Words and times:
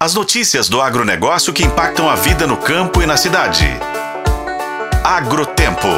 As 0.00 0.14
notícias 0.14 0.68
do 0.68 0.80
agronegócio 0.80 1.52
que 1.52 1.64
impactam 1.64 2.08
a 2.08 2.14
vida 2.14 2.46
no 2.46 2.56
campo 2.56 3.02
e 3.02 3.06
na 3.06 3.16
cidade. 3.16 3.66
Agrotempo. 5.02 5.88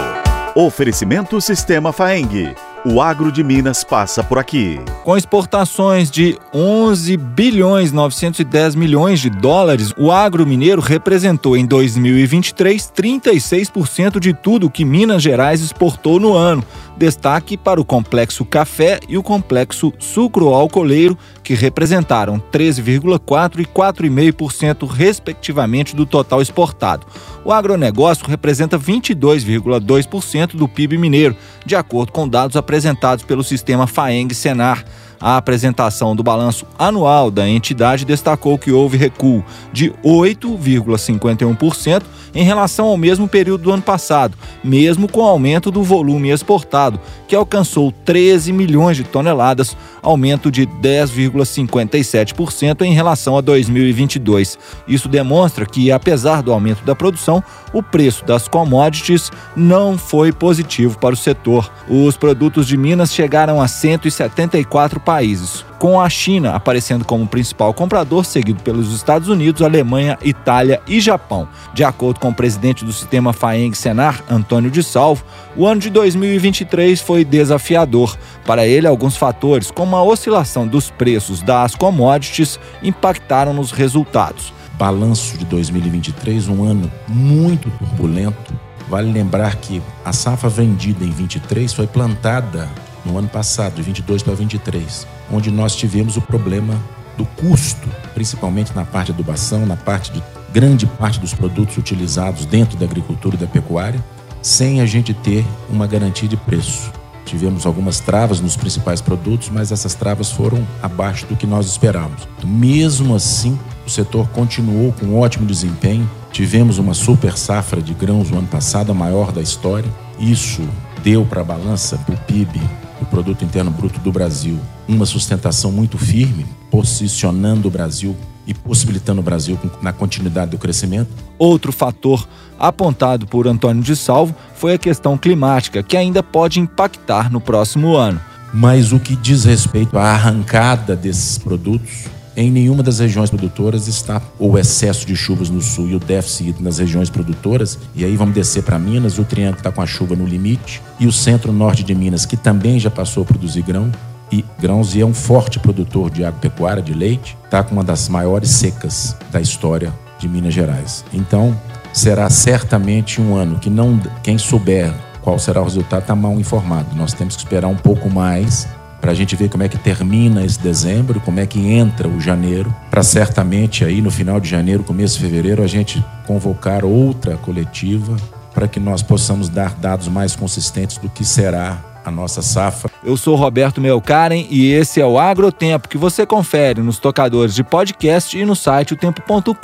Oferecimento 0.54 1.38
Sistema 1.38 1.92
Faeng. 1.92 2.54
O 2.82 3.02
agro 3.02 3.30
de 3.30 3.44
Minas 3.44 3.84
passa 3.84 4.24
por 4.24 4.38
aqui. 4.38 4.80
Com 5.04 5.18
exportações 5.18 6.10
de 6.10 6.38
11 6.50 7.14
bilhões 7.18 7.92
910 7.92 8.74
milhões 8.74 9.20
de 9.20 9.28
dólares, 9.28 9.92
o 9.98 10.10
agro 10.10 10.46
mineiro 10.46 10.80
representou 10.80 11.54
em 11.54 11.66
2023 11.66 12.90
36% 12.96 14.18
de 14.18 14.32
tudo 14.32 14.70
que 14.70 14.82
Minas 14.82 15.22
Gerais 15.22 15.60
exportou 15.60 16.18
no 16.18 16.34
ano. 16.34 16.64
Destaque 17.00 17.56
para 17.56 17.80
o 17.80 17.84
complexo 17.84 18.44
café 18.44 19.00
e 19.08 19.16
o 19.16 19.22
complexo 19.22 19.90
sucro-alcooleiro, 19.98 21.16
que 21.42 21.54
representaram 21.54 22.38
13,4% 22.52 23.58
e 23.58 23.64
4,5% 23.64 24.86
respectivamente 24.86 25.96
do 25.96 26.04
total 26.04 26.42
exportado. 26.42 27.06
O 27.42 27.54
agronegócio 27.54 28.26
representa 28.26 28.78
22,2% 28.78 30.56
do 30.56 30.68
PIB 30.68 30.98
mineiro, 30.98 31.34
de 31.64 31.74
acordo 31.74 32.12
com 32.12 32.28
dados 32.28 32.54
apresentados 32.54 33.24
pelo 33.24 33.42
sistema 33.42 33.86
FAENG-SENAR. 33.86 34.84
A 35.20 35.36
apresentação 35.36 36.16
do 36.16 36.22
balanço 36.22 36.64
anual 36.78 37.30
da 37.30 37.46
entidade 37.46 38.06
destacou 38.06 38.56
que 38.56 38.72
houve 38.72 38.96
recuo 38.96 39.44
de 39.70 39.90
8,51% 40.02 42.02
em 42.34 42.42
relação 42.44 42.86
ao 42.86 42.96
mesmo 42.96 43.28
período 43.28 43.64
do 43.64 43.72
ano 43.72 43.82
passado, 43.82 44.38
mesmo 44.62 45.08
com 45.08 45.20
o 45.20 45.26
aumento 45.26 45.70
do 45.70 45.82
volume 45.82 46.30
exportado, 46.30 46.98
que 47.28 47.36
alcançou 47.36 47.92
13 47.92 48.50
milhões 48.52 48.96
de 48.96 49.04
toneladas, 49.04 49.76
aumento 50.02 50.50
de 50.50 50.66
10,57% 50.66 52.80
em 52.82 52.94
relação 52.94 53.36
a 53.36 53.40
2022. 53.40 54.58
Isso 54.86 55.08
demonstra 55.08 55.66
que, 55.66 55.90
apesar 55.92 56.42
do 56.42 56.52
aumento 56.52 56.84
da 56.84 56.94
produção, 56.94 57.42
o 57.72 57.82
preço 57.82 58.24
das 58.24 58.46
commodities 58.48 59.30
não 59.54 59.98
foi 59.98 60.32
positivo 60.32 60.98
para 60.98 61.14
o 61.14 61.18
setor. 61.18 61.70
Os 61.88 62.16
produtos 62.16 62.66
de 62.66 62.76
Minas 62.76 63.12
chegaram 63.12 63.60
a 63.60 63.68
174 63.68 64.98
países 65.10 65.64
com 65.76 66.00
a 66.00 66.08
China 66.08 66.54
aparecendo 66.54 67.04
como 67.04 67.26
principal 67.26 67.74
comprador, 67.74 68.24
seguido 68.24 68.62
pelos 68.62 68.94
Estados 68.94 69.28
Unidos, 69.28 69.60
Alemanha, 69.60 70.16
Itália 70.22 70.80
e 70.86 71.00
Japão. 71.00 71.48
De 71.74 71.82
acordo 71.82 72.20
com 72.20 72.28
o 72.28 72.34
presidente 72.34 72.84
do 72.84 72.92
sistema 72.92 73.32
FAENG 73.32 73.76
Senar, 73.76 74.22
Antônio 74.30 74.70
de 74.70 74.84
Salvo, 74.84 75.24
o 75.56 75.66
ano 75.66 75.80
de 75.80 75.90
2023 75.90 77.00
foi 77.00 77.24
desafiador. 77.24 78.16
Para 78.46 78.68
ele, 78.68 78.86
alguns 78.86 79.16
fatores, 79.16 79.68
como 79.68 79.96
a 79.96 80.02
oscilação 80.04 80.64
dos 80.64 80.90
preços 80.90 81.42
das 81.42 81.74
commodities, 81.74 82.60
impactaram 82.80 83.52
nos 83.52 83.72
resultados. 83.72 84.52
Balanço 84.74 85.36
de 85.36 85.44
2023, 85.44 86.46
um 86.46 86.62
ano 86.62 86.88
muito 87.08 87.68
turbulento. 87.68 88.54
Vale 88.88 89.10
lembrar 89.10 89.56
que 89.56 89.82
a 90.04 90.12
safra 90.12 90.48
vendida 90.48 91.04
em 91.04 91.10
23 91.10 91.72
foi 91.72 91.88
plantada 91.88 92.68
no 93.04 93.18
ano 93.18 93.28
passado, 93.28 93.74
de 93.74 93.82
22 93.82 94.22
para 94.22 94.34
23, 94.34 95.06
onde 95.32 95.50
nós 95.50 95.74
tivemos 95.74 96.16
o 96.16 96.20
problema 96.20 96.74
do 97.16 97.24
custo, 97.24 97.88
principalmente 98.14 98.74
na 98.74 98.84
parte 98.84 99.06
de 99.06 99.12
adubação, 99.12 99.66
na 99.66 99.76
parte 99.76 100.12
de 100.12 100.22
grande 100.52 100.86
parte 100.86 101.20
dos 101.20 101.34
produtos 101.34 101.76
utilizados 101.76 102.44
dentro 102.44 102.76
da 102.76 102.84
agricultura 102.84 103.36
e 103.36 103.38
da 103.38 103.46
pecuária, 103.46 104.02
sem 104.42 104.80
a 104.80 104.86
gente 104.86 105.12
ter 105.14 105.44
uma 105.68 105.86
garantia 105.86 106.28
de 106.28 106.36
preço. 106.36 106.90
Tivemos 107.24 107.64
algumas 107.64 108.00
travas 108.00 108.40
nos 108.40 108.56
principais 108.56 109.00
produtos, 109.00 109.50
mas 109.50 109.70
essas 109.70 109.94
travas 109.94 110.32
foram 110.32 110.66
abaixo 110.82 111.26
do 111.26 111.36
que 111.36 111.46
nós 111.46 111.66
esperávamos. 111.66 112.26
Mesmo 112.42 113.14
assim, 113.14 113.56
o 113.86 113.90
setor 113.90 114.28
continuou 114.30 114.92
com 114.92 115.06
um 115.06 115.18
ótimo 115.18 115.46
desempenho. 115.46 116.10
Tivemos 116.32 116.78
uma 116.78 116.94
super 116.94 117.36
safra 117.36 117.80
de 117.80 117.94
grãos 117.94 118.30
no 118.30 118.38
ano 118.38 118.48
passado, 118.48 118.90
a 118.90 118.94
maior 118.94 119.30
da 119.30 119.40
história. 119.40 119.88
Isso 120.18 120.62
deu 121.04 121.24
para 121.24 121.42
a 121.42 121.44
balança, 121.44 121.96
para 121.98 122.14
o 122.14 122.18
PIB, 122.18 122.60
o 123.00 123.06
Produto 123.06 123.44
Interno 123.44 123.70
Bruto 123.70 123.98
do 124.00 124.12
Brasil, 124.12 124.58
uma 124.86 125.06
sustentação 125.06 125.72
muito 125.72 125.98
firme, 125.98 126.46
posicionando 126.70 127.68
o 127.68 127.70
Brasil 127.70 128.16
e 128.46 128.54
possibilitando 128.54 129.20
o 129.20 129.24
Brasil 129.24 129.58
na 129.80 129.92
continuidade 129.92 130.50
do 130.50 130.58
crescimento. 130.58 131.10
Outro 131.38 131.72
fator 131.72 132.28
apontado 132.58 133.26
por 133.26 133.46
Antônio 133.46 133.82
de 133.82 133.96
Salvo 133.96 134.34
foi 134.54 134.74
a 134.74 134.78
questão 134.78 135.16
climática, 135.16 135.82
que 135.82 135.96
ainda 135.96 136.22
pode 136.22 136.60
impactar 136.60 137.30
no 137.30 137.40
próximo 137.40 137.96
ano. 137.96 138.20
Mas 138.52 138.92
o 138.92 138.98
que 138.98 139.14
diz 139.14 139.44
respeito 139.44 139.96
à 139.96 140.10
arrancada 140.10 140.96
desses 140.96 141.38
produtos, 141.38 142.06
em 142.40 142.50
nenhuma 142.50 142.82
das 142.82 142.98
regiões 143.00 143.28
produtoras 143.28 143.86
está 143.86 144.22
o 144.38 144.56
excesso 144.56 145.06
de 145.06 145.14
chuvas 145.14 145.50
no 145.50 145.60
sul 145.60 145.88
e 145.88 145.94
o 145.94 146.00
déficit 146.00 146.62
nas 146.62 146.78
regiões 146.78 147.10
produtoras. 147.10 147.78
E 147.94 148.02
aí 148.02 148.16
vamos 148.16 148.34
descer 148.34 148.62
para 148.62 148.78
Minas, 148.78 149.18
o 149.18 149.24
Triângulo 149.24 149.58
está 149.58 149.70
com 149.70 149.82
a 149.82 149.86
chuva 149.86 150.16
no 150.16 150.24
limite. 150.24 150.80
E 150.98 151.06
o 151.06 151.12
centro-norte 151.12 151.82
de 151.82 151.94
Minas, 151.94 152.24
que 152.24 152.38
também 152.38 152.80
já 152.80 152.90
passou 152.90 153.24
a 153.24 153.26
produzir 153.26 153.62
grão, 153.62 153.92
e 154.32 154.44
grãos 154.58 154.94
e 154.94 155.00
é 155.00 155.04
um 155.04 155.12
forte 155.12 155.58
produtor 155.58 156.08
de 156.10 156.24
agropecuária, 156.24 156.82
de 156.82 156.94
leite, 156.94 157.36
está 157.44 157.62
com 157.62 157.74
uma 157.74 157.84
das 157.84 158.08
maiores 158.08 158.48
secas 158.50 159.16
da 159.30 159.40
história 159.40 159.92
de 160.18 160.28
Minas 160.28 160.54
Gerais. 160.54 161.04
Então, 161.12 161.54
será 161.92 162.30
certamente 162.30 163.20
um 163.20 163.34
ano 163.34 163.58
que 163.58 163.68
não 163.68 164.00
quem 164.22 164.38
souber 164.38 164.94
qual 165.20 165.38
será 165.38 165.60
o 165.60 165.64
resultado 165.64 166.02
está 166.02 166.16
mal 166.16 166.32
informado. 166.40 166.96
Nós 166.96 167.12
temos 167.12 167.36
que 167.36 167.42
esperar 167.42 167.68
um 167.68 167.76
pouco 167.76 168.08
mais 168.08 168.66
para 169.00 169.12
a 169.12 169.14
gente 169.14 169.34
ver 169.34 169.48
como 169.48 169.62
é 169.62 169.68
que 169.68 169.78
termina 169.78 170.44
esse 170.44 170.60
dezembro, 170.60 171.20
como 171.20 171.40
é 171.40 171.46
que 171.46 171.58
entra 171.58 172.06
o 172.08 172.20
janeiro, 172.20 172.74
para 172.90 173.02
certamente 173.02 173.84
aí 173.84 174.02
no 174.02 174.10
final 174.10 174.38
de 174.38 174.48
janeiro, 174.48 174.84
começo 174.84 175.18
de 175.18 175.24
fevereiro, 175.24 175.62
a 175.62 175.66
gente 175.66 176.04
convocar 176.26 176.84
outra 176.84 177.36
coletiva 177.36 178.16
para 178.52 178.68
que 178.68 178.80
nós 178.80 179.02
possamos 179.02 179.48
dar 179.48 179.74
dados 179.74 180.08
mais 180.08 180.36
consistentes 180.36 180.98
do 180.98 181.08
que 181.08 181.24
será 181.24 181.78
a 182.04 182.10
nossa 182.10 182.42
safra. 182.42 182.90
Eu 183.04 183.16
sou 183.16 183.36
Roberto 183.36 183.80
Melkaren 183.80 184.46
e 184.50 184.72
esse 184.72 185.00
é 185.00 185.06
o 185.06 185.18
Agrotempo 185.18 185.88
que 185.88 185.98
você 185.98 186.26
confere 186.26 186.82
nos 186.82 186.98
tocadores 186.98 187.54
de 187.54 187.62
podcast 187.62 188.36
e 188.36 188.44
no 188.44 188.56
site 188.56 188.94
otempo.com.br. 188.94 189.54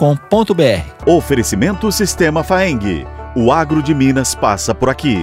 Oferecimento 1.07 1.91
Sistema 1.91 2.43
Faeng. 2.43 3.07
O 3.35 3.53
agro 3.53 3.83
de 3.83 3.95
Minas 3.95 4.35
passa 4.35 4.75
por 4.75 4.89
aqui. 4.89 5.19